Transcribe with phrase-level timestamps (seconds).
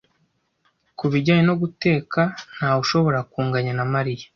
[0.97, 2.21] Ku bijyanye no guteka,
[2.55, 4.25] ntawe ushobora kunganya na Mariya.